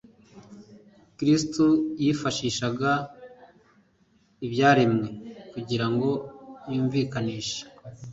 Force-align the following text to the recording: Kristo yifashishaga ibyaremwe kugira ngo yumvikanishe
Kristo 1.17 1.65
yifashishaga 2.03 2.91
ibyaremwe 4.45 5.07
kugira 5.51 5.85
ngo 5.93 6.09
yumvikanishe 6.73 7.61